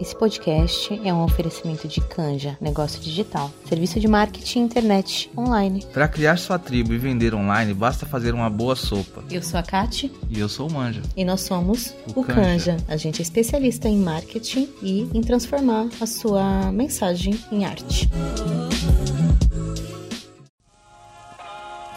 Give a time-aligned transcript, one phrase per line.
[0.00, 5.84] Esse podcast é um oferecimento de Canja, negócio digital, serviço de marketing internet online.
[5.92, 9.24] Para criar sua tribo e vender online, basta fazer uma boa sopa.
[9.28, 10.12] Eu sou a Kati.
[10.30, 11.02] E eu sou o Manja.
[11.16, 12.74] E nós somos o, o Canja.
[12.74, 12.76] Canja.
[12.86, 18.08] A gente é especialista em marketing e em transformar a sua mensagem em arte.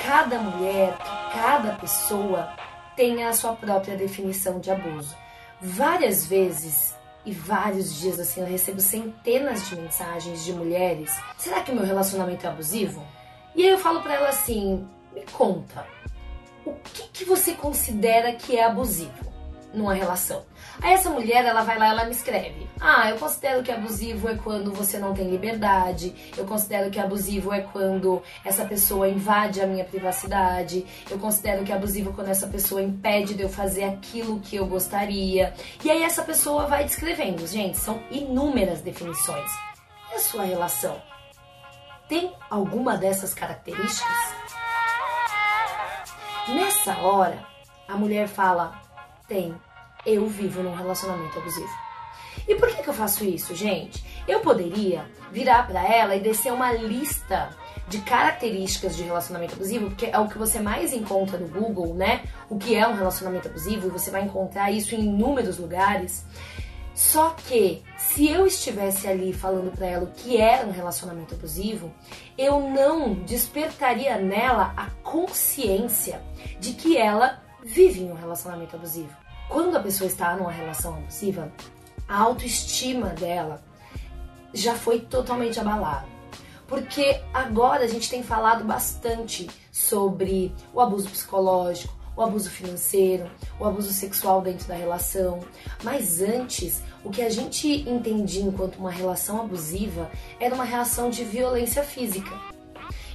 [0.03, 0.97] Cada mulher,
[1.31, 2.49] cada pessoa
[2.95, 5.15] tem a sua própria definição de abuso.
[5.61, 6.90] Várias vezes
[7.25, 11.11] e vários dias assim eu recebo centenas de mensagens de mulheres.
[11.37, 13.05] Será que meu relacionamento é abusivo?
[13.55, 15.85] E aí eu falo para ela assim: me conta,
[16.65, 19.30] o que, que você considera que é abusivo
[19.73, 20.43] numa relação?
[20.81, 24.35] Aí essa mulher, ela vai lá, ela me escreve: "Ah, eu considero que abusivo é
[24.35, 26.15] quando você não tem liberdade.
[26.37, 30.85] Eu considero que abusivo é quando essa pessoa invade a minha privacidade.
[31.09, 34.65] Eu considero que abusivo é quando essa pessoa impede de eu fazer aquilo que eu
[34.65, 35.53] gostaria".
[35.83, 37.45] E aí essa pessoa vai descrevendo.
[37.47, 39.51] Gente, são inúmeras definições.
[40.11, 41.01] E a sua relação
[42.11, 44.35] tem alguma dessas características?
[46.49, 47.45] Nessa hora,
[47.87, 48.81] a mulher fala:
[49.29, 49.55] "Tem"
[50.05, 51.91] eu vivo num relacionamento abusivo.
[52.47, 54.03] E por que, que eu faço isso, gente?
[54.27, 57.49] Eu poderia virar para ela e descer uma lista
[57.87, 62.23] de características de relacionamento abusivo, porque é o que você mais encontra no Google, né?
[62.49, 66.25] O que é um relacionamento abusivo, e você vai encontrar isso em inúmeros lugares.
[66.93, 71.91] Só que se eu estivesse ali falando para ela o que era um relacionamento abusivo,
[72.37, 76.21] eu não despertaria nela a consciência
[76.59, 79.20] de que ela vive em um relacionamento abusivo.
[79.51, 81.51] Quando a pessoa está numa relação abusiva,
[82.07, 83.61] a autoestima dela
[84.53, 86.07] já foi totalmente abalada.
[86.65, 93.29] Porque agora a gente tem falado bastante sobre o abuso psicológico, o abuso financeiro,
[93.59, 95.41] o abuso sexual dentro da relação.
[95.83, 101.25] Mas antes, o que a gente entendia enquanto uma relação abusiva era uma relação de
[101.25, 102.31] violência física.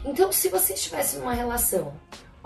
[0.04, 1.94] Então, se você estivesse numa relação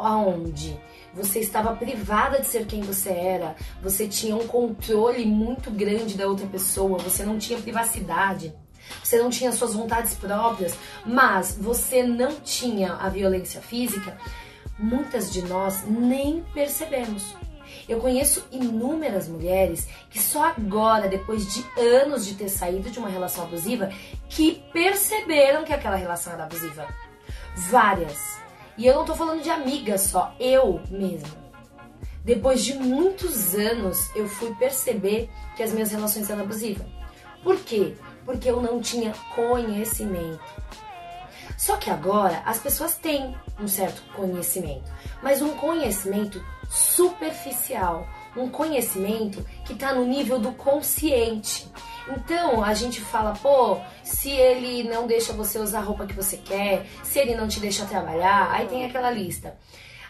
[0.00, 0.78] onde
[1.12, 6.26] você estava privada de ser quem você era, você tinha um controle muito grande da
[6.26, 8.54] outra pessoa, você não tinha privacidade,
[9.02, 10.74] você não tinha suas vontades próprias,
[11.04, 14.16] mas você não tinha a violência física,
[14.78, 17.34] muitas de nós nem percebemos.
[17.88, 23.08] Eu conheço inúmeras mulheres que só agora, depois de anos de ter saído de uma
[23.08, 23.90] relação abusiva,
[24.28, 26.86] que perceberam que aquela relação era abusiva.
[27.56, 28.39] Várias.
[28.80, 31.28] E eu não tô falando de amigas só, eu mesma.
[32.24, 36.86] Depois de muitos anos, eu fui perceber que as minhas relações eram abusivas.
[37.42, 37.94] Por quê?
[38.24, 40.40] Porque eu não tinha conhecimento.
[41.58, 44.90] Só que agora as pessoas têm um certo conhecimento,
[45.22, 51.68] mas um conhecimento superficial, um conhecimento que está no nível do consciente.
[52.08, 56.36] Então a gente fala, pô, se ele não deixa você usar a roupa que você
[56.36, 59.56] quer, se ele não te deixa trabalhar, aí tem aquela lista.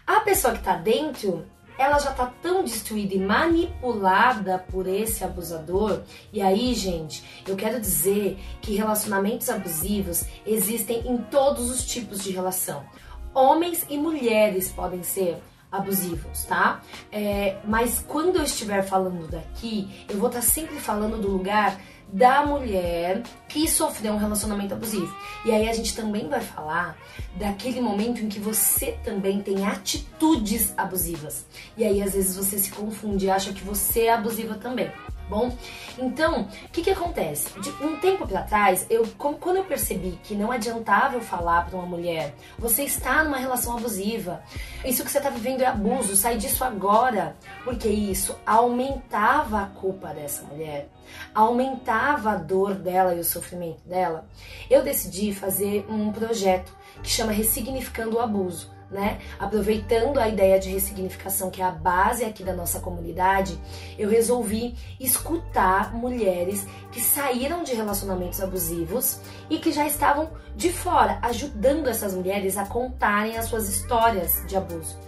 [0.06, 1.44] A pessoa que tá dentro,
[1.78, 6.02] ela já tá tão destruída e manipulada por esse abusador.
[6.32, 12.32] E aí, gente, eu quero dizer que relacionamentos abusivos existem em todos os tipos de
[12.32, 12.84] relação.
[13.32, 15.38] Homens e mulheres podem ser
[15.70, 16.80] abusivos, tá?
[17.12, 21.80] É, mas quando eu estiver falando daqui, eu vou estar sempre falando do lugar
[22.12, 25.14] da mulher que sofreu um relacionamento abusivo.
[25.44, 26.96] E aí a gente também vai falar
[27.36, 31.46] daquele momento em que você também tem atitudes abusivas.
[31.76, 34.90] E aí às vezes você se confunde e acha que você é abusiva também
[35.30, 35.56] bom?
[35.96, 37.58] Então, o que que acontece?
[37.60, 41.78] De um tempo para trás, eu quando eu percebi que não adiantava eu falar para
[41.78, 44.42] uma mulher, você está numa relação abusiva,
[44.84, 50.08] isso que você está vivendo é abuso, sai disso agora, porque isso aumentava a culpa
[50.08, 50.88] dessa mulher,
[51.34, 54.26] aumentava a dor dela e o sofrimento dela.
[54.68, 56.72] Eu decidi fazer um projeto
[57.02, 59.20] que chama Ressignificando o Abuso né?
[59.38, 63.58] Aproveitando a ideia de ressignificação, que é a base aqui da nossa comunidade,
[63.96, 71.18] eu resolvi escutar mulheres que saíram de relacionamentos abusivos e que já estavam de fora,
[71.22, 74.98] ajudando essas mulheres a contarem as suas histórias de abuso.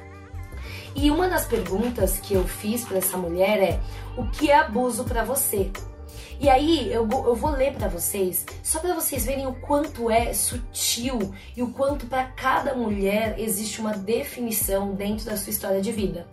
[0.94, 3.80] E uma das perguntas que eu fiz para essa mulher é:
[4.16, 5.72] o que é abuso para você?
[6.42, 10.34] E aí eu, eu vou ler para vocês, só para vocês verem o quanto é
[10.34, 15.92] sutil e o quanto para cada mulher existe uma definição dentro da sua história de
[15.92, 16.26] vida.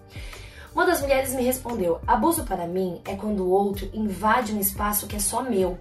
[0.74, 5.06] Uma das mulheres me respondeu: abuso para mim é quando o outro invade um espaço
[5.06, 5.78] que é só meu.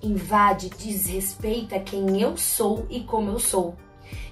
[0.00, 3.74] Invade, desrespeita quem eu sou e como eu sou.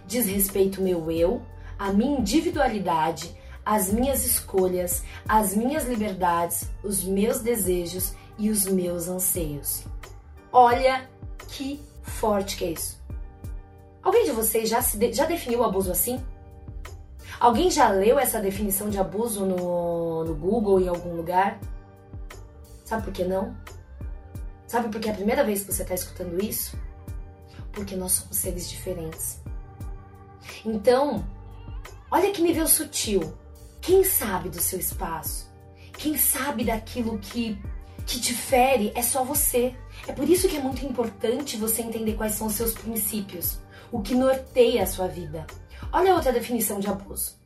[0.06, 1.42] Desrespeita o meu eu,
[1.76, 3.34] a minha individualidade,
[3.66, 9.84] as minhas escolhas, as minhas liberdades, os meus desejos e os meus anseios.
[10.52, 11.08] Olha
[11.48, 13.02] que forte que é isso.
[14.02, 16.22] Alguém de vocês já, se de, já definiu o abuso assim?
[17.40, 21.58] Alguém já leu essa definição de abuso no, no Google em algum lugar?
[22.84, 23.56] Sabe por que não?
[24.66, 26.78] Sabe por que é a primeira vez que você está escutando isso?
[27.72, 29.40] Porque nós somos seres diferentes.
[30.64, 31.24] Então,
[32.10, 33.34] olha que nível sutil.
[33.80, 35.50] Quem sabe do seu espaço?
[35.92, 37.58] Quem sabe daquilo que,
[38.06, 39.74] que te fere é só você.
[40.06, 43.58] É por isso que é muito importante você entender quais são os seus princípios,
[43.90, 45.46] o que norteia a sua vida.
[45.92, 47.36] Olha outra definição de abuso.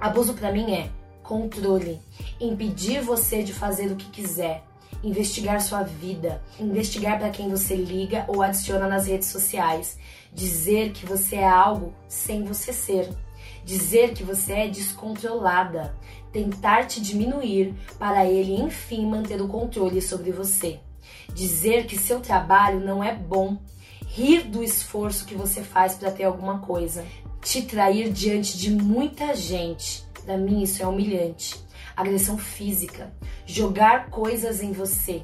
[0.00, 0.90] Abuso para mim é
[1.22, 2.00] controle,
[2.40, 4.64] impedir você de fazer o que quiser,
[5.02, 9.98] investigar sua vida, investigar para quem você liga ou adiciona nas redes sociais,
[10.32, 13.10] dizer que você é algo sem você ser,
[13.68, 15.94] dizer que você é descontrolada,
[16.32, 20.80] tentar te diminuir para ele enfim manter o controle sobre você,
[21.34, 23.58] dizer que seu trabalho não é bom,
[24.06, 27.04] rir do esforço que você faz para ter alguma coisa,
[27.42, 30.02] te trair diante de muita gente.
[30.24, 31.62] Para mim isso é humilhante.
[31.94, 33.12] Agressão física,
[33.44, 35.22] jogar coisas em você,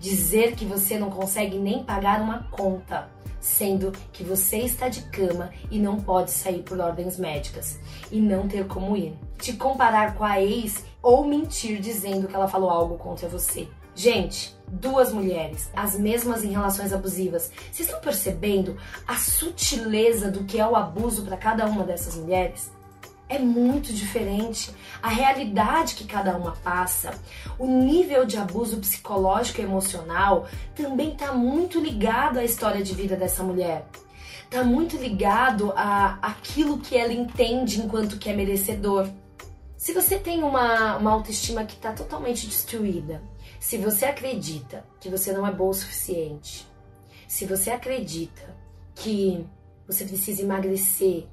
[0.00, 3.10] dizer que você não consegue nem pagar uma conta,
[3.42, 7.78] sendo que você está de cama e não pode sair por ordens médicas
[8.10, 9.18] e não ter como ir.
[9.38, 13.68] Te comparar com a ex ou mentir dizendo que ela falou algo contra você.
[13.94, 17.50] Gente, duas mulheres, as mesmas em relações abusivas.
[17.70, 22.70] Vocês estão percebendo a sutileza do que é o abuso para cada uma dessas mulheres?
[23.32, 24.70] É muito diferente.
[25.02, 27.14] A realidade que cada uma passa,
[27.58, 33.16] o nível de abuso psicológico e emocional também está muito ligado à história de vida
[33.16, 33.86] dessa mulher.
[34.44, 39.08] Está muito ligado a aquilo que ela entende enquanto que é merecedor.
[39.78, 43.22] Se você tem uma, uma autoestima que está totalmente destruída,
[43.58, 46.66] se você acredita que você não é bom o suficiente,
[47.26, 48.54] se você acredita
[48.94, 49.46] que
[49.86, 51.26] você precisa emagrecer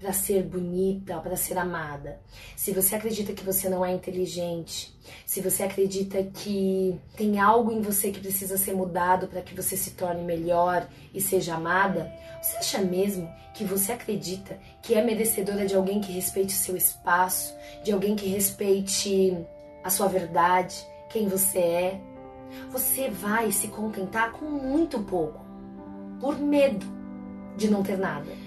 [0.00, 2.20] para ser bonita, para ser amada.
[2.56, 7.82] Se você acredita que você não é inteligente, se você acredita que tem algo em
[7.82, 12.10] você que precisa ser mudado para que você se torne melhor e seja amada,
[12.40, 17.54] você acha mesmo que você acredita que é merecedora de alguém que respeite seu espaço,
[17.84, 19.36] de alguém que respeite
[19.84, 20.76] a sua verdade,
[21.10, 22.00] quem você é?
[22.70, 25.44] Você vai se contentar com muito pouco,
[26.18, 26.86] por medo
[27.56, 28.39] de não ter nada.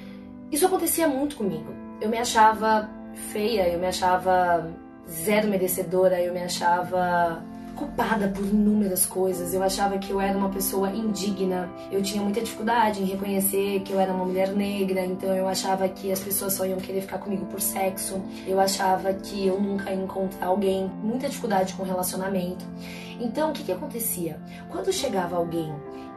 [0.54, 1.74] Isso acontecia muito comigo.
[2.00, 2.88] Eu me achava
[3.32, 4.70] feia, eu me achava
[5.10, 7.44] zero merecedora, eu me achava
[7.76, 9.52] culpada por inúmeras coisas.
[9.56, 11.68] Eu achava que eu era uma pessoa indigna.
[11.92, 15.90] Eu tinha muita dificuldade em reconhecer que eu era uma mulher negra, então eu achava
[15.90, 18.22] que as pessoas só iam querer ficar comigo por sexo.
[18.46, 20.86] Eu achava que eu nunca ia encontrar alguém.
[21.02, 22.64] Muita dificuldade com relacionamento.
[23.20, 24.40] Então, o que que acontecia?
[24.70, 25.74] Quando chegava alguém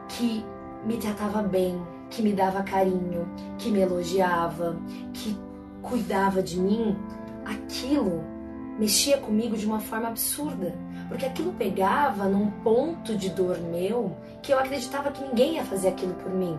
[0.09, 0.45] que
[0.85, 3.27] me tratava bem, que me dava carinho,
[3.57, 4.77] que me elogiava,
[5.13, 5.37] que
[5.81, 6.95] cuidava de mim,
[7.45, 8.23] aquilo
[8.79, 10.73] mexia comigo de uma forma absurda,
[11.07, 15.89] porque aquilo pegava num ponto de dor meu que eu acreditava que ninguém ia fazer
[15.89, 16.57] aquilo por mim.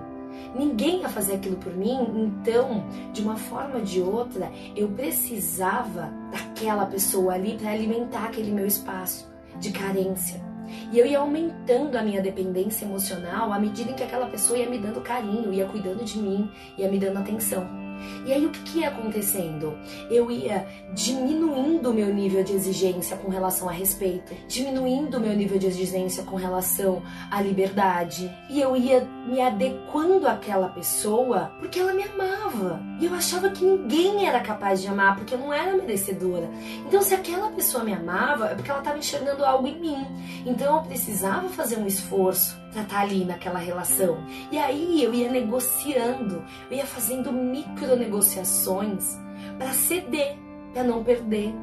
[0.55, 6.12] Ninguém ia fazer aquilo por mim, então, de uma forma ou de outra, eu precisava
[6.31, 10.48] daquela pessoa ali para alimentar aquele meu espaço de carência.
[10.93, 14.69] E eu ia aumentando a minha dependência emocional à medida em que aquela pessoa ia
[14.69, 17.88] me dando carinho, ia cuidando de mim, ia me dando atenção.
[18.26, 19.76] E aí o que, que ia acontecendo?
[20.11, 25.67] Eu ia diminuindo meu nível de exigência com relação a respeito, diminuindo meu nível de
[25.67, 28.31] exigência com relação à liberdade.
[28.50, 32.81] E eu ia me adequando àquela pessoa porque ela me amava.
[33.00, 36.49] E eu achava que ninguém era capaz de amar porque eu não era merecedora.
[36.87, 40.07] Então se aquela pessoa me amava é porque ela estava enxergando algo em mim.
[40.47, 44.18] Então eu precisava fazer um esforço para estar tá ali naquela relação.
[44.50, 49.18] E aí eu ia negociando, eu ia fazendo micro negociações
[49.58, 50.37] para ceder,
[50.72, 51.54] para não perder,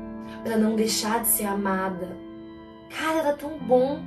[0.44, 2.18] para não deixar de ser amada.
[2.90, 4.02] Cara, era tão bom.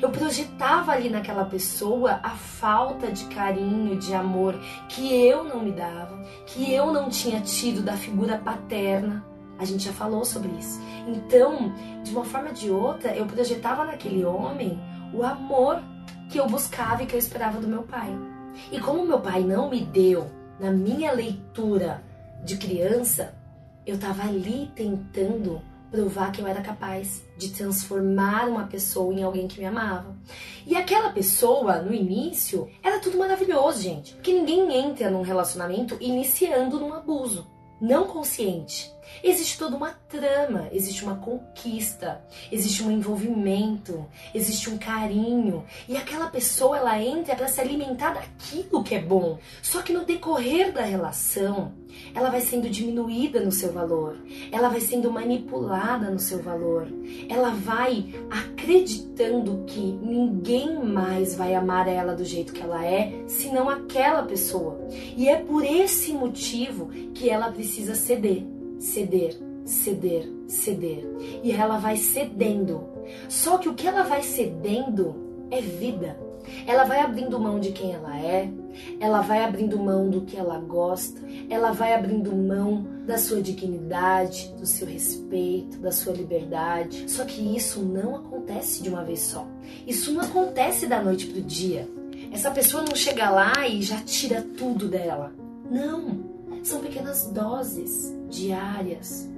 [0.00, 4.58] Eu projetava ali naquela pessoa a falta de carinho, de amor
[4.88, 9.24] que eu não me dava, que eu não tinha tido da figura paterna.
[9.58, 10.80] A gente já falou sobre isso.
[11.06, 14.80] Então, de uma forma ou de outra, eu projetava naquele homem
[15.12, 15.80] o amor
[16.28, 18.10] que eu buscava e que eu esperava do meu pai.
[18.70, 22.02] E como meu pai não me deu na minha leitura
[22.44, 23.34] de criança,
[23.86, 29.46] eu estava ali tentando provar que eu era capaz de transformar uma pessoa em alguém
[29.46, 30.16] que me amava.
[30.66, 34.14] E aquela pessoa, no início, era tudo maravilhoso, gente.
[34.14, 37.46] Porque ninguém entra num relacionamento iniciando num abuso
[37.80, 38.93] não consciente.
[39.22, 45.64] Existe toda uma trama, existe uma conquista, existe um envolvimento, existe um carinho.
[45.88, 49.38] E aquela pessoa ela entra para se alimentar daquilo que é bom.
[49.62, 51.72] Só que no decorrer da relação,
[52.14, 54.16] ela vai sendo diminuída no seu valor,
[54.50, 56.88] ela vai sendo manipulada no seu valor,
[57.28, 63.68] ela vai acreditando que ninguém mais vai amar ela do jeito que ela é, senão
[63.68, 64.88] aquela pessoa.
[65.16, 68.44] E é por esse motivo que ela precisa ceder,
[68.84, 71.04] ceder, ceder, ceder.
[71.42, 72.84] E ela vai cedendo.
[73.28, 75.14] Só que o que ela vai cedendo
[75.50, 76.18] é vida.
[76.66, 78.52] Ela vai abrindo mão de quem ela é,
[79.00, 84.52] ela vai abrindo mão do que ela gosta, ela vai abrindo mão da sua dignidade,
[84.58, 87.10] do seu respeito, da sua liberdade.
[87.10, 89.46] Só que isso não acontece de uma vez só.
[89.86, 91.88] Isso não acontece da noite pro dia.
[92.30, 95.32] Essa pessoa não chega lá e já tira tudo dela.
[95.70, 96.33] Não.
[96.64, 99.28] São pequenas doses diárias.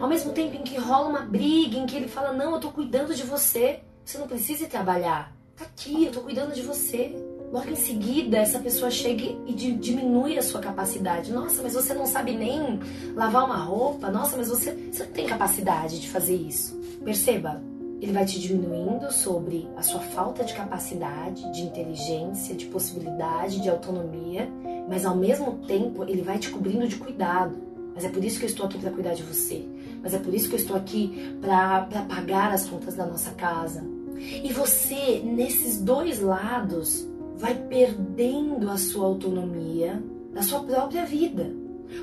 [0.00, 2.72] Ao mesmo tempo em que rola uma briga, em que ele fala: Não, eu tô
[2.72, 3.80] cuidando de você.
[4.04, 5.32] Você não precisa ir trabalhar.
[5.56, 7.14] Tá aqui, eu tô cuidando de você.
[7.52, 11.32] Logo em seguida, essa pessoa chega e diminui a sua capacidade.
[11.32, 12.80] Nossa, mas você não sabe nem
[13.14, 14.10] lavar uma roupa?
[14.10, 16.76] Nossa, mas você, você não tem capacidade de fazer isso.
[17.04, 17.62] Perceba,
[18.00, 23.68] ele vai te diminuindo sobre a sua falta de capacidade, de inteligência, de possibilidade, de
[23.68, 24.48] autonomia,
[24.88, 27.56] mas ao mesmo tempo ele vai te cobrindo de cuidado.
[27.94, 29.64] Mas é por isso que eu estou aqui para cuidar de você.
[30.02, 33.82] Mas é por isso que eu estou aqui para pagar as contas da nossa casa,
[34.16, 41.52] e você, nesses dois lados, vai perdendo a sua autonomia da sua própria vida.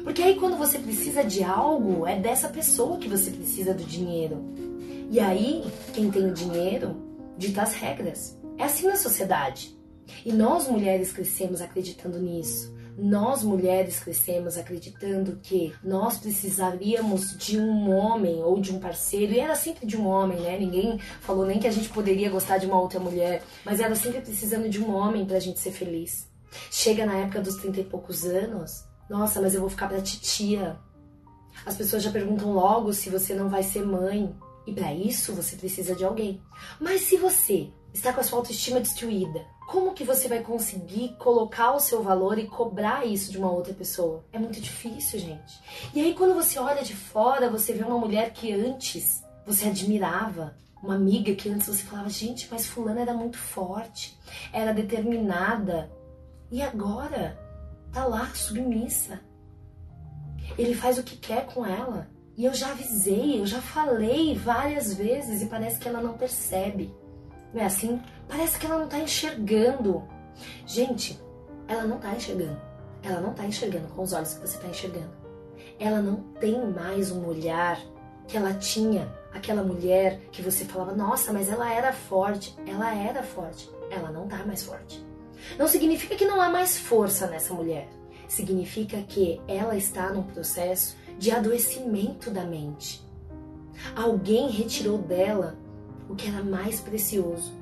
[0.04, 4.38] Porque aí quando você precisa de algo, é dessa pessoa que você precisa do dinheiro.
[5.12, 6.96] E aí, quem tem o dinheiro
[7.38, 8.40] dita as regras.
[8.58, 9.78] É assim na sociedade.
[10.26, 12.74] E nós mulheres crescemos acreditando nisso.
[12.98, 19.40] Nós mulheres crescemos acreditando que nós precisaríamos de um homem ou de um parceiro, e
[19.42, 20.58] era sempre de um homem, né?
[20.58, 24.22] Ninguém falou nem que a gente poderia gostar de uma outra mulher, mas era sempre
[24.22, 26.26] precisando de um homem pra gente ser feliz.
[26.72, 30.80] Chega na época dos trinta e poucos anos, nossa, mas eu vou ficar pra titia.
[31.66, 34.34] As pessoas já perguntam logo se você não vai ser mãe.
[34.66, 36.42] E para isso você precisa de alguém.
[36.80, 41.74] Mas se você está com a sua autoestima destruída, como que você vai conseguir colocar
[41.74, 44.24] o seu valor e cobrar isso de uma outra pessoa?
[44.32, 45.60] É muito difícil, gente.
[45.94, 50.56] E aí quando você olha de fora, você vê uma mulher que antes você admirava,
[50.82, 54.18] uma amiga que antes você falava, gente, mas fulana era muito forte,
[54.52, 55.92] era determinada.
[56.52, 57.40] E agora
[57.92, 59.22] tá lá submissa.
[60.58, 62.10] Ele faz o que quer com ela.
[62.38, 66.94] E eu já avisei, eu já falei várias vezes e parece que ela não percebe.
[67.54, 68.02] Não é assim?
[68.28, 70.04] Parece que ela não tá enxergando.
[70.66, 71.20] Gente,
[71.68, 72.60] ela não tá enxergando.
[73.04, 75.12] Ela não tá enxergando com os olhos que você tá enxergando.
[75.80, 77.80] Ela não tem mais um olhar
[78.28, 79.12] que ela tinha.
[79.34, 82.56] Aquela mulher que você falava, nossa, mas ela era forte.
[82.66, 83.70] Ela era forte.
[83.90, 85.06] Ela não tá mais forte.
[85.58, 87.90] Não significa que não há mais força nessa mulher.
[88.28, 93.08] Significa que ela está num processo de adoecimento da mente.
[93.96, 95.56] Alguém retirou dela
[96.10, 97.54] o que era mais precioso,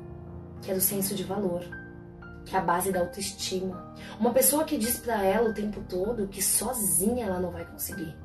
[0.62, 1.66] que era o senso de valor,
[2.46, 3.94] que é a base da autoestima.
[4.18, 8.16] Uma pessoa que diz para ela o tempo todo que sozinha ela não vai conseguir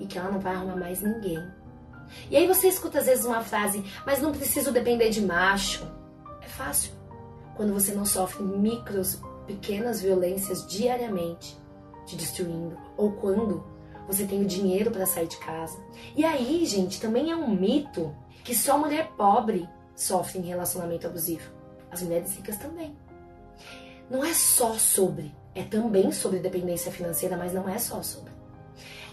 [0.00, 1.38] e que ela não vai arrumar mais ninguém.
[2.28, 5.86] E aí você escuta às vezes uma frase, mas não preciso depender de macho.
[6.42, 6.90] É fácil.
[7.54, 11.56] Quando você não sofre micros, pequenas violências diariamente
[12.06, 13.72] te destruindo, ou quando
[14.06, 15.78] você tem o dinheiro para sair de casa.
[16.16, 21.50] E aí, gente, também é um mito que só mulher pobre sofre em relacionamento abusivo.
[21.90, 22.96] As mulheres ricas também.
[24.10, 28.32] Não é só sobre, é também sobre dependência financeira, mas não é só sobre.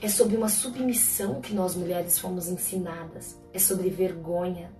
[0.02, 3.40] É sobre uma submissão que nós mulheres fomos ensinadas.
[3.54, 4.72] É sobre vergonha.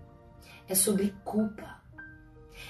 [0.68, 1.80] É sobre culpa.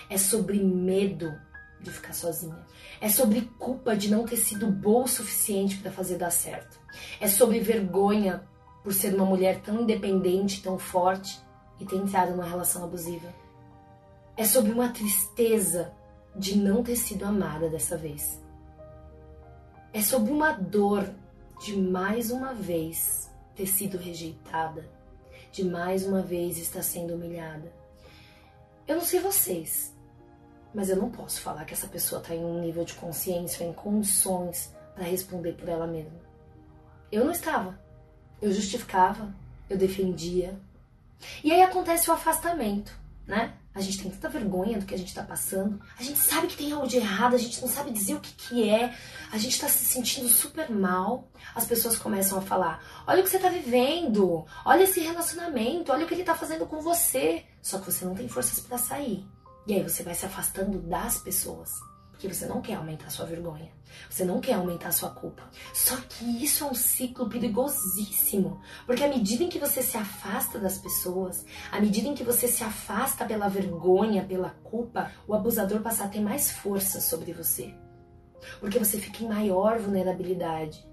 [0.09, 1.33] É sobre medo
[1.81, 2.65] de ficar sozinha.
[2.99, 6.79] É sobre culpa de não ter sido boa o suficiente para fazer dar certo.
[7.19, 8.47] É sobre vergonha
[8.83, 11.41] por ser uma mulher tão independente, tão forte
[11.79, 13.33] e ter entrado numa relação abusiva.
[14.37, 15.93] É sobre uma tristeza
[16.35, 18.41] de não ter sido amada dessa vez.
[19.93, 21.09] É sobre uma dor
[21.63, 24.89] de mais uma vez ter sido rejeitada,
[25.51, 27.71] de mais uma vez estar sendo humilhada.
[28.87, 29.93] Eu não sei vocês,
[30.73, 33.73] mas eu não posso falar que essa pessoa está em um nível de consciência, em
[33.73, 36.19] condições para responder por ela mesma.
[37.11, 37.79] Eu não estava.
[38.41, 39.33] Eu justificava,
[39.69, 40.57] eu defendia,
[41.43, 42.93] e aí acontece o afastamento,
[43.25, 43.53] né?
[43.73, 45.79] A gente tem tanta vergonha do que a gente tá passando.
[45.97, 48.33] A gente sabe que tem algo de errado, a gente não sabe dizer o que,
[48.33, 48.93] que é.
[49.31, 51.29] A gente tá se sentindo super mal.
[51.55, 56.03] As pessoas começam a falar: olha o que você tá vivendo, olha esse relacionamento, olha
[56.03, 57.45] o que ele tá fazendo com você.
[57.61, 59.25] Só que você não tem forças para sair.
[59.67, 61.69] E aí você vai se afastando das pessoas.
[62.21, 63.71] Porque você não quer aumentar sua vergonha.
[64.07, 65.41] Você não quer aumentar sua culpa.
[65.73, 68.61] Só que isso é um ciclo perigosíssimo.
[68.85, 72.47] Porque à medida em que você se afasta das pessoas, à medida em que você
[72.47, 77.73] se afasta pela vergonha, pela culpa, o abusador passa a ter mais força sobre você.
[78.59, 80.87] Porque você fica em maior vulnerabilidade.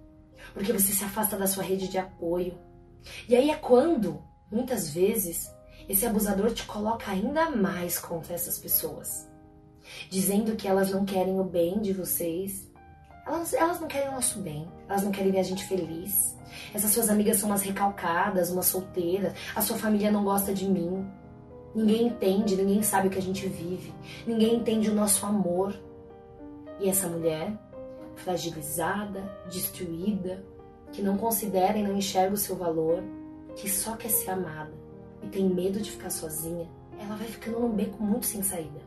[0.55, 2.59] Porque você se afasta da sua rede de apoio.
[3.29, 5.47] E aí é quando, muitas vezes,
[5.89, 9.29] esse abusador te coloca ainda mais contra essas pessoas
[10.09, 12.69] dizendo que elas não querem o bem de vocês.
[13.27, 16.37] Elas, elas não querem o nosso bem, elas não querem ver a gente feliz.
[16.75, 21.07] Essas suas amigas são umas recalcadas, umas solteiras, a sua família não gosta de mim.
[21.75, 23.95] Ninguém entende, ninguém sabe o que a gente vive,
[24.27, 25.79] ninguém entende o nosso amor.
[26.81, 27.53] E essa mulher,
[28.17, 30.43] fragilizada, destruída,
[30.91, 33.03] que não considera e não enxerga o seu valor,
[33.55, 34.88] que só quer ser amada
[35.23, 38.81] e tem medo de ficar sozinha, ela vai ficando num beco muito sem saída.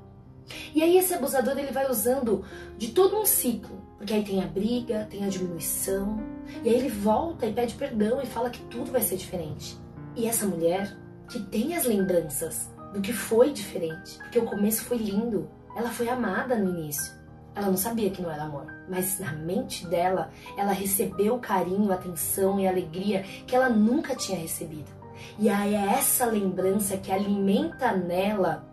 [0.73, 2.43] E aí esse abusador ele vai usando
[2.77, 6.19] de todo um ciclo, porque aí tem a briga, tem a diminuição,
[6.63, 9.77] e aí ele volta e pede perdão e fala que tudo vai ser diferente.
[10.15, 10.97] E essa mulher
[11.29, 16.09] que tem as lembranças do que foi diferente, porque o começo foi lindo, ela foi
[16.09, 17.21] amada no início.
[17.53, 22.59] Ela não sabia que não era amor, mas na mente dela, ela recebeu carinho, atenção
[22.59, 25.00] e alegria que ela nunca tinha recebido.
[25.37, 28.65] E aí é essa lembrança que alimenta nela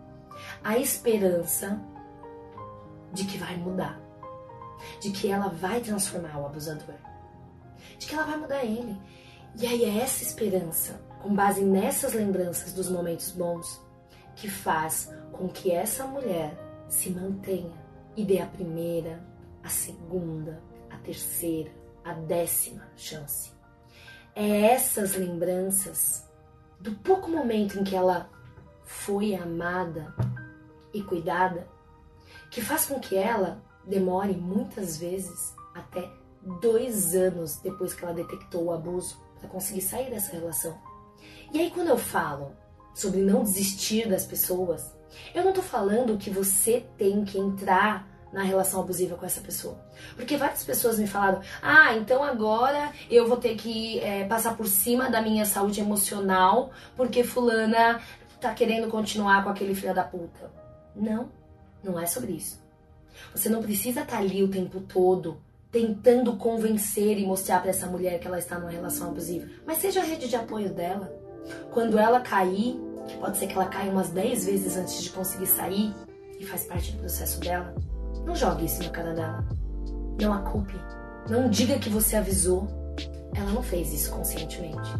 [0.63, 1.79] a esperança
[3.11, 3.99] de que vai mudar,
[5.01, 6.95] de que ela vai transformar o abusador,
[7.97, 8.95] de que ela vai mudar ele.
[9.55, 13.81] E aí é essa esperança, com base nessas lembranças dos momentos bons,
[14.35, 17.73] que faz com que essa mulher se mantenha
[18.15, 19.21] e dê a primeira,
[19.63, 21.71] a segunda, a terceira,
[22.03, 23.51] a décima chance.
[24.35, 26.28] É essas lembranças
[26.79, 28.29] do pouco momento em que ela
[28.85, 30.13] foi amada
[30.93, 31.67] e cuidada
[32.49, 36.09] que faz com que ela demore muitas vezes até
[36.61, 40.77] dois anos depois que ela detectou o abuso para conseguir sair dessa relação.
[41.53, 42.53] E aí, quando eu falo
[42.93, 44.95] sobre não desistir das pessoas,
[45.33, 49.77] eu não tô falando que você tem que entrar na relação abusiva com essa pessoa.
[50.15, 54.67] Porque várias pessoas me falaram: ah, então agora eu vou ter que é, passar por
[54.67, 57.99] cima da minha saúde emocional porque Fulana
[58.39, 60.51] tá querendo continuar com aquele filho da puta.
[60.95, 61.29] Não,
[61.83, 62.61] não é sobre isso.
[63.33, 67.85] Você não precisa estar tá ali o tempo todo tentando convencer e mostrar para essa
[67.85, 69.47] mulher que ela está numa relação abusiva.
[69.65, 71.13] Mas seja a rede de apoio dela.
[71.71, 75.47] Quando ela cair, que pode ser que ela caia umas 10 vezes antes de conseguir
[75.47, 75.93] sair,
[76.39, 77.75] e faz parte do processo dela,
[78.25, 79.45] não jogue isso na cara dela.
[80.21, 80.75] Não a culpe.
[81.29, 82.67] Não diga que você avisou.
[83.33, 84.93] Ela não fez isso conscientemente.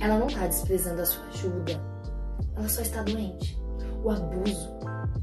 [0.00, 1.80] Ela não está desprezando a sua ajuda.
[2.56, 3.60] Ela só está doente.
[4.02, 4.78] O abuso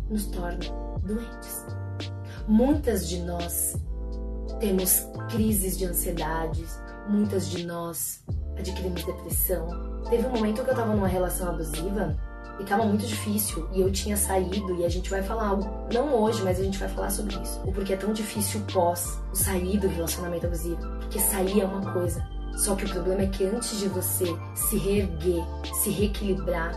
[0.10, 0.60] nos torna
[1.04, 1.66] doentes.
[2.48, 3.76] Muitas de nós
[4.60, 8.24] temos crises de ansiedades, muitas de nós
[8.58, 10.02] adquirimos depressão.
[10.10, 12.16] Teve um momento que eu tava numa relação abusiva
[12.60, 15.58] e tava muito difícil e eu tinha saído e a gente vai falar
[15.94, 17.62] não hoje, mas a gente vai falar sobre isso.
[17.66, 20.82] O porquê é tão difícil pós o sair do relacionamento abusivo.
[21.00, 22.22] Porque sair é uma coisa,
[22.58, 25.44] só que o problema é que antes de você se reerguer,
[25.82, 26.74] se reequilibrar,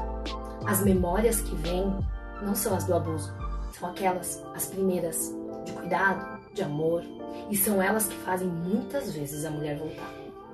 [0.65, 1.93] as memórias que vêm
[2.41, 3.33] não são as do abuso,
[3.73, 7.03] são aquelas, as primeiras, de cuidado, de amor,
[7.51, 10.11] e são elas que fazem muitas vezes a mulher voltar.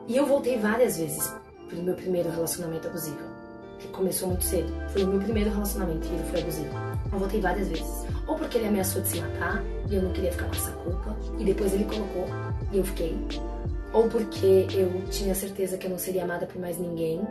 [0.06, 1.30] E eu voltei várias vezes
[1.68, 3.37] pro meu primeiro relacionamento abusivo,
[3.88, 4.72] começou muito cedo.
[4.88, 6.74] Foi o meu primeiro relacionamento e ele foi abusivo.
[7.12, 8.06] Eu voltei várias vezes.
[8.26, 11.16] Ou porque ele ameaçou de se matar e eu não queria ficar com essa culpa,
[11.38, 12.26] e depois ele colocou
[12.70, 13.16] e eu fiquei.
[13.92, 17.26] Ou porque eu tinha certeza que eu não seria amada por mais ninguém,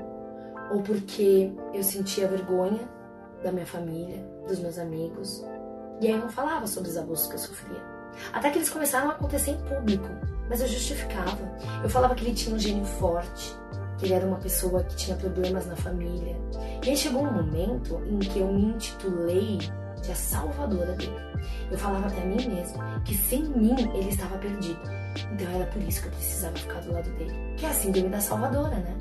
[0.71, 2.89] ou porque eu sentia vergonha
[3.43, 5.45] da minha família, dos meus amigos.
[6.01, 7.81] E aí eu não falava sobre os abusos que eu sofria.
[8.33, 10.10] Até que eles começaram a acontecer em público,
[10.49, 11.38] mas eu justificava.
[11.83, 13.55] Eu falava que ele tinha um gênio forte,
[14.01, 16.36] ele era uma pessoa que tinha problemas na família.
[16.86, 19.60] E aí chegou um momento em que eu me intitulei
[20.01, 21.15] de a salvadora dele.
[21.71, 24.79] Eu falava até a mim mesma que sem mim ele estava perdido.
[25.31, 27.33] Então era por isso que eu precisava ficar do lado dele.
[27.57, 28.97] Que é a síndrome da salvadora, né?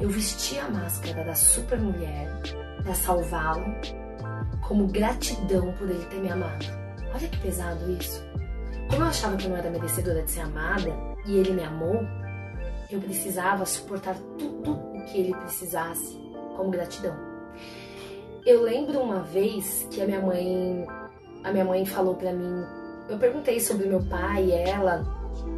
[0.00, 2.40] Eu vesti a máscara da super mulher
[2.82, 3.74] para salvá-lo,
[4.62, 6.66] como gratidão por ele ter me amado.
[7.14, 8.24] Olha que pesado isso.
[8.88, 10.92] Como eu achava que eu não era merecedora de ser amada
[11.26, 12.02] e ele me amou,
[12.90, 16.18] eu precisava suportar tudo o que ele precisasse
[16.56, 17.14] como gratidão.
[18.44, 20.86] Eu lembro uma vez que a minha mãe,
[21.44, 22.64] a minha mãe falou para mim,
[23.08, 25.04] eu perguntei sobre meu pai e ela,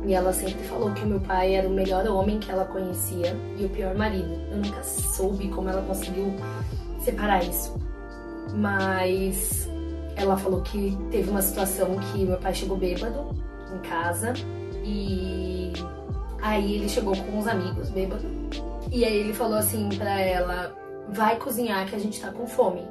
[0.04, 3.36] e ela sempre falou que o meu pai era o melhor homem que ela conhecia
[3.56, 4.32] e o pior marido.
[4.50, 6.34] Eu nunca soube como ela conseguiu
[7.00, 7.74] separar isso.
[8.54, 9.68] Mas
[10.16, 13.30] ela falou que teve uma situação que meu pai chegou bêbado
[13.74, 14.32] em casa
[14.84, 15.51] e
[16.42, 18.26] aí ele chegou com uns amigos bêbado
[18.90, 20.76] e aí ele falou assim pra ela:
[21.08, 22.86] vai cozinhar que a gente tá com fome.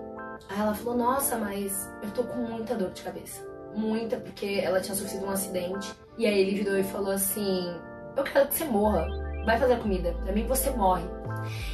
[0.50, 3.46] Aí ela falou: nossa, mas eu tô com muita dor de cabeça.
[3.76, 5.94] Muita, porque ela tinha sofrido um acidente.
[6.18, 7.74] E aí ele virou e falou assim:
[8.16, 9.08] eu quero que você morra.
[9.46, 10.14] Vai fazer comida.
[10.24, 11.04] Pra mim você morre.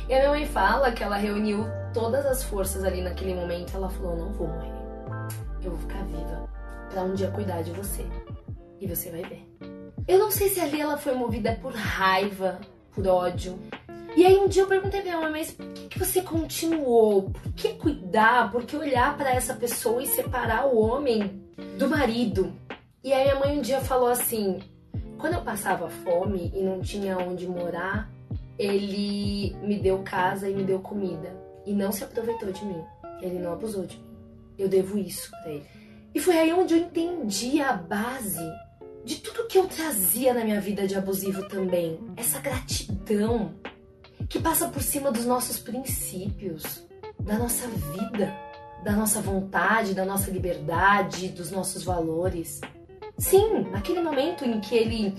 [0.07, 3.75] E a minha mãe fala que ela reuniu todas as forças ali naquele momento.
[3.75, 4.73] Ela falou: não vou morrer.
[5.63, 6.49] Eu vou ficar viva
[6.89, 8.05] pra um dia cuidar de você.
[8.79, 9.76] E você vai ver.
[10.07, 12.61] Eu não sei se ali ela foi movida por raiva,
[12.93, 13.59] por ódio.
[14.15, 17.29] E aí um dia eu perguntei pra minha mãe, mas por que, você continuou?
[17.29, 18.49] Por que cuidar?
[18.49, 21.43] Por que olhar para essa pessoa e separar o homem
[21.77, 22.53] do marido?
[23.03, 24.59] E aí minha mãe um dia falou assim:
[25.17, 28.09] quando eu passava fome e não tinha onde morar,
[28.57, 31.35] ele me deu casa e me deu comida.
[31.65, 32.81] E não se aproveitou de mim.
[33.21, 34.17] Ele não abusou de mim.
[34.57, 35.65] Eu devo isso pra ele.
[36.15, 38.49] E foi aí onde eu entendi a base
[39.07, 41.97] de tudo que eu trazia na minha vida de abusivo também.
[42.17, 43.53] Essa gratidão
[44.27, 46.85] que passa por cima dos nossos princípios,
[47.17, 48.35] da nossa vida,
[48.83, 52.59] da nossa vontade, da nossa liberdade, dos nossos valores.
[53.17, 55.15] Sim, naquele momento em que ele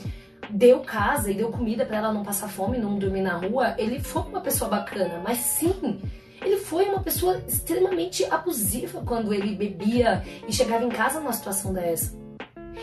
[0.51, 4.01] deu casa e deu comida para ela não passar fome, não dormir na rua, ele
[4.01, 5.99] foi uma pessoa bacana, mas sim,
[6.43, 11.73] ele foi uma pessoa extremamente abusiva quando ele bebia e chegava em casa numa situação
[11.73, 12.28] dessa.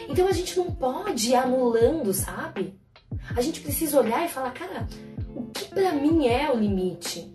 [0.07, 2.79] Então a gente não pode ir anulando, sabe?
[3.35, 4.87] A gente precisa olhar e falar, cara,
[5.35, 7.33] o que para mim é o limite?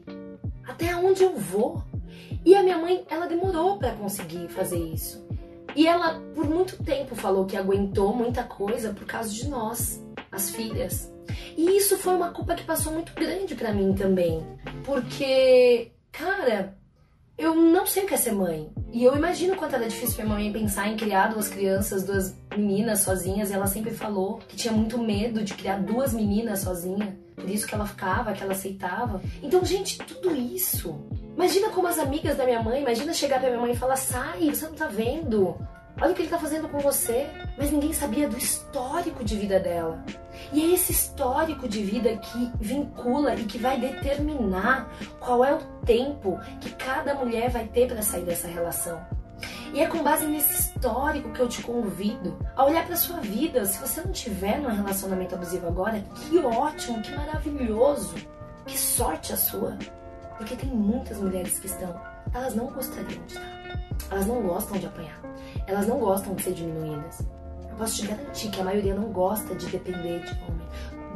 [0.67, 1.83] Até onde eu vou?
[2.45, 5.27] E a minha mãe, ela demorou para conseguir fazer isso.
[5.77, 10.03] E ela, por muito tempo, falou que aguentou muita coisa por causa de nós,
[10.33, 11.13] as filhas.
[11.57, 14.45] E isso foi uma culpa que passou muito grande para mim também.
[14.85, 16.77] Porque, cara,
[17.41, 18.71] eu não sei o que é ser mãe.
[18.93, 22.37] E eu imagino quanto era difícil pra minha mãe pensar em criar duas crianças, duas
[22.55, 23.51] meninas sozinhas.
[23.51, 27.19] E ela sempre falou que tinha muito medo de criar duas meninas sozinha.
[27.35, 29.23] Por isso que ela ficava, que ela aceitava.
[29.43, 30.95] Então, gente, tudo isso.
[31.35, 34.51] Imagina como as amigas da minha mãe, imagina chegar pra minha mãe e falar: sai,
[34.51, 35.57] você não tá vendo?
[36.01, 37.29] Olha o que ele tá fazendo com você.
[37.59, 40.03] Mas ninguém sabia do histórico de vida dela.
[40.53, 45.59] E é esse histórico de vida que vincula e que vai determinar qual é o
[45.85, 49.01] tempo que cada mulher vai ter para sair dessa relação.
[49.73, 53.65] E é com base nesse histórico que eu te convido a olhar para sua vida.
[53.65, 58.15] Se você não tiver num relacionamento abusivo agora, que ótimo, que maravilhoso.
[58.67, 59.79] Que sorte a sua.
[60.41, 62.01] Porque tem muitas mulheres que estão,
[62.33, 63.79] elas não gostariam de estar.
[64.11, 65.21] Elas não gostam de apanhar.
[65.67, 67.21] Elas não gostam de ser diminuídas.
[67.69, 70.67] Eu posso te garantir que a maioria não gosta de depender de homem.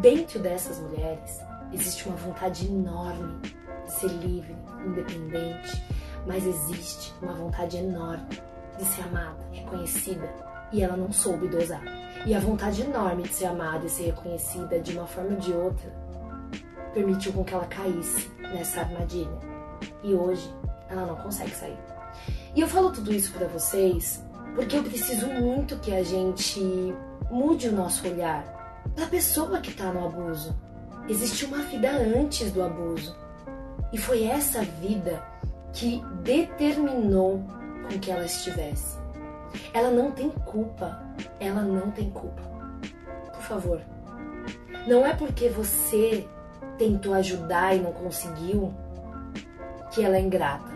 [0.02, 1.40] Dentro dessas mulheres
[1.72, 3.40] existe uma vontade enorme
[3.86, 5.82] de ser livre, independente,
[6.26, 8.28] mas existe uma vontade enorme
[8.76, 10.30] de ser amada, reconhecida,
[10.70, 11.82] e ela não soube dosar.
[12.26, 15.52] E a vontade enorme de ser amada e ser reconhecida de uma forma ou de
[15.54, 16.03] outra
[16.94, 19.38] permitiu com que ela caísse nessa armadilha.
[20.02, 20.48] E hoje
[20.88, 21.78] ela não consegue sair.
[22.54, 24.22] E eu falo tudo isso para vocês
[24.54, 26.60] porque eu preciso muito que a gente
[27.30, 30.56] mude o nosso olhar para a pessoa que está no abuso.
[31.08, 33.16] Existe uma vida antes do abuso.
[33.92, 35.22] E foi essa vida
[35.72, 37.42] que determinou
[37.82, 38.96] com que ela estivesse.
[39.72, 41.02] Ela não tem culpa.
[41.40, 42.42] Ela não tem culpa.
[43.32, 43.80] Por favor.
[44.86, 46.26] Não é porque você
[46.78, 48.74] tentou ajudar e não conseguiu
[49.92, 50.72] que ela é ingrata.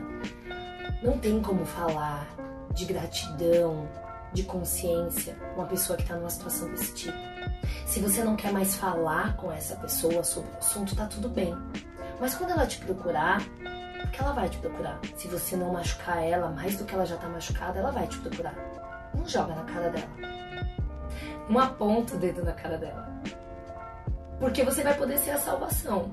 [1.03, 2.27] Não tem como falar
[2.73, 3.89] de gratidão,
[4.33, 7.19] de consciência, uma pessoa que está numa situação desse tipo.
[7.87, 11.57] Se você não quer mais falar com essa pessoa sobre o assunto, tá tudo bem.
[12.21, 13.43] Mas quando ela te procurar,
[14.03, 14.99] porque ela vai te procurar.
[15.17, 18.19] Se você não machucar ela mais do que ela já tá machucada, ela vai te
[18.19, 18.55] procurar.
[19.15, 20.09] Não joga na cara dela.
[21.49, 23.09] Não aponta o dedo na cara dela.
[24.39, 26.11] Porque você vai poder ser a salvação.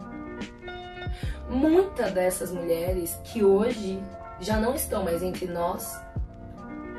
[1.49, 4.01] Muitas dessas mulheres que hoje
[4.39, 5.99] já não estão mais entre nós,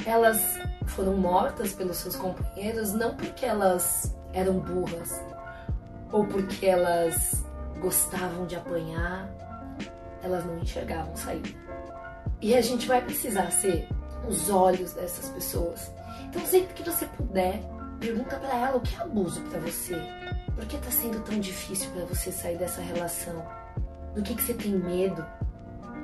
[0.04, 5.20] elas foram mortas pelos seus companheiros não porque elas eram burras
[6.12, 7.44] ou porque elas
[7.80, 9.28] gostavam de apanhar,
[10.22, 11.48] elas não enxergavam saída.
[12.40, 13.88] E a gente vai precisar ser
[14.28, 15.90] os olhos dessas pessoas.
[16.28, 17.60] Então, sempre que você puder,
[17.98, 19.96] pergunta para ela o que é abuso para você.
[20.56, 23.46] Por que tá sendo tão difícil para você sair dessa relação?
[24.14, 25.22] Do que, que você tem medo?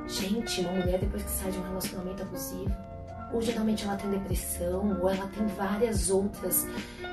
[0.07, 2.77] Gente, uma mulher depois que sai de um relacionamento abusivo,
[3.33, 6.67] ou geralmente ela tem depressão, ou ela tem várias outras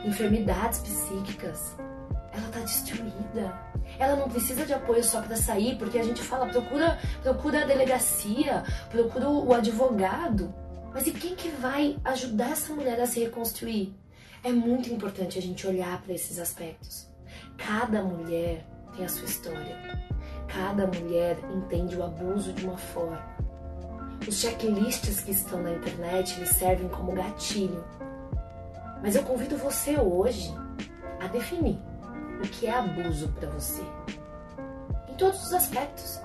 [0.03, 1.77] enfermidades psíquicas.
[2.33, 3.57] Ela tá destruída.
[3.97, 7.65] Ela não precisa de apoio só para sair, porque a gente fala, procura, procura a
[7.65, 10.53] delegacia, procura o advogado.
[10.93, 13.95] Mas e quem que vai ajudar essa mulher a se reconstruir?
[14.43, 17.07] É muito importante a gente olhar para esses aspectos.
[17.57, 18.65] Cada mulher
[18.95, 19.77] tem a sua história.
[20.47, 23.21] Cada mulher entende o abuso de uma forma.
[24.27, 27.83] Os checklists que estão na internet eles servem como gatilho.
[29.01, 30.53] Mas eu convido você hoje
[31.21, 31.79] a definir
[32.43, 33.81] o que é abuso para você.
[35.07, 36.19] Em todos os aspectos.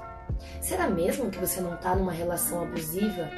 [0.61, 3.31] Será mesmo que você não está numa relação abusiva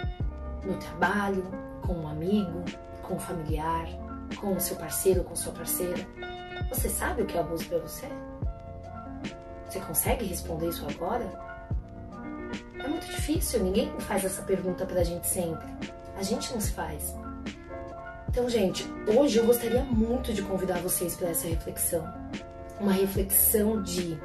[0.65, 1.45] no trabalho,
[1.83, 2.65] com um amigo,
[3.03, 3.87] com um familiar,
[4.41, 6.07] com o seu parceiro, com sua parceira?
[6.71, 8.07] Você sabe o que é abuso para você?
[9.69, 11.31] Você consegue responder isso agora?
[12.79, 15.67] É muito difícil, ninguém faz essa pergunta pra gente sempre.
[16.17, 17.15] A gente não se faz.
[18.29, 22.07] Então, gente, hoje eu gostaria muito de convidar vocês para essa reflexão.
[22.79, 24.19] Uma reflexão de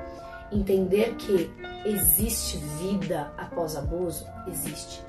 [0.52, 1.50] entender que
[1.86, 4.28] existe vida após abuso?
[4.48, 5.02] Existe.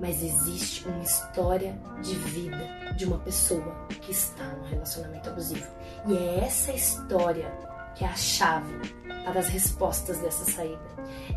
[0.00, 5.66] Mas existe uma história de vida de uma pessoa que está no relacionamento abusivo.
[6.06, 7.52] E é essa história
[7.94, 8.74] que é a chave
[9.24, 10.80] para as respostas dessa saída.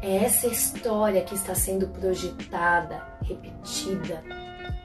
[0.01, 4.23] É essa história que está sendo projetada, repetida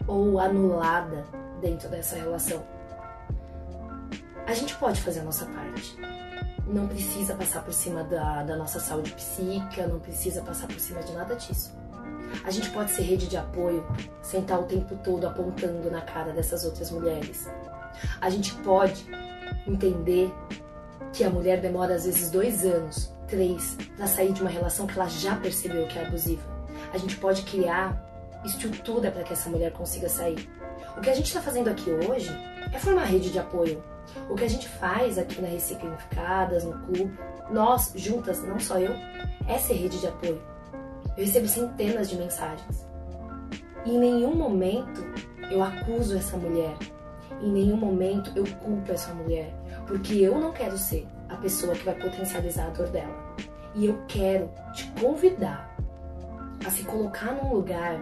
[0.07, 1.25] ou anulada
[1.61, 2.63] dentro dessa relação.
[4.47, 5.97] A gente pode fazer a nossa parte.
[6.67, 11.03] Não precisa passar por cima da, da nossa saúde psíquica, não precisa passar por cima
[11.03, 11.80] de nada disso.
[12.45, 13.87] A gente pode ser rede de apoio,
[14.23, 17.49] sentar o tempo todo apontando na cara dessas outras mulheres.
[18.21, 19.05] A gente pode
[19.67, 20.33] entender
[21.13, 24.99] que a mulher demora às vezes dois anos, três, para sair de uma relação que
[24.99, 26.43] ela já percebeu que é abusiva.
[26.93, 28.09] A gente pode criar
[28.45, 30.49] estrutura para que essa mulher consiga sair.
[30.97, 32.31] O que a gente está fazendo aqui hoje
[32.73, 33.83] é formar rede de apoio.
[34.29, 37.19] O que a gente faz aqui na Reciclificadas, no clube,
[37.51, 38.93] nós juntas, não só eu,
[39.47, 40.50] é ser rede de apoio.
[41.21, 42.89] Eu recebo centenas de mensagens.
[43.85, 45.05] E em nenhum momento
[45.51, 46.75] eu acuso essa mulher.
[47.43, 49.53] Em nenhum momento eu culpo essa mulher.
[49.87, 53.15] Porque eu não quero ser a pessoa que vai potencializar a dor dela.
[53.75, 55.77] E eu quero te convidar
[56.67, 58.01] a se colocar num lugar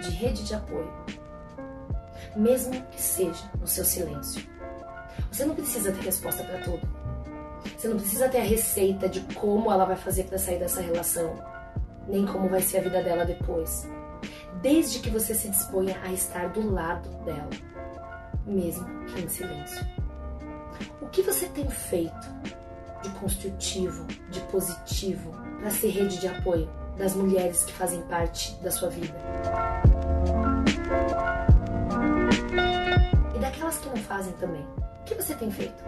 [0.00, 0.92] de rede de apoio,
[2.36, 4.48] mesmo que seja no seu silêncio.
[5.32, 6.88] Você não precisa ter resposta para tudo.
[7.76, 11.34] Você não precisa ter a receita de como ela vai fazer para sair dessa relação,
[12.08, 13.88] nem como vai ser a vida dela depois.
[14.62, 17.50] Desde que você se disponha a estar do lado dela,
[18.46, 19.86] mesmo que em silêncio.
[21.00, 22.28] O que você tem feito
[23.02, 28.70] de construtivo, de positivo, para ser rede de apoio das mulheres que fazem parte da
[28.70, 29.14] sua vida?
[33.34, 34.66] E daquelas que não fazem também.
[35.00, 35.84] O que você tem feito?